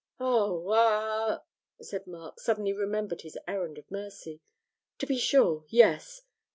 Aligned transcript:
'Oh, 0.19 0.67
ah,' 0.71 1.43
said 1.79 2.07
Mark, 2.07 2.39
suddenly 2.39 2.73
remembering 2.73 3.19
his 3.19 3.37
errand 3.47 3.77
of 3.77 3.91
mercy, 3.91 4.41
'to 4.97 5.05
be 5.05 5.19
sure, 5.19 5.63
yes. 5.67 6.23